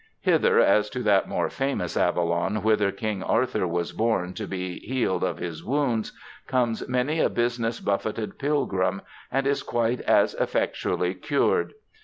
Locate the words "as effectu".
10.01-10.93